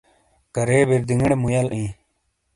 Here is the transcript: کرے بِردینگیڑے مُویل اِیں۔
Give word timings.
کرے 0.55 0.79
بِردینگیڑے 0.87 1.35
مُویل 1.41 1.67
اِیں۔ 1.75 1.89